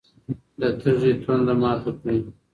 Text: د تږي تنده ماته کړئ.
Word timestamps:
د 0.59 0.61
تږي 0.81 1.11
تنده 1.23 1.53
ماته 1.61 1.91
کړئ. 1.99 2.17